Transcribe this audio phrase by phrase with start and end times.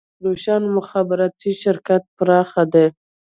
[0.25, 2.85] روشن مخابراتي شرکت پراخ دی